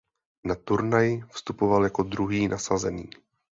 Na 0.43 0.55
turnaj 0.55 1.23
vstupoval 1.31 1.83
jako 1.83 2.03
druhý 2.03 2.47
nasazený. 2.47 3.09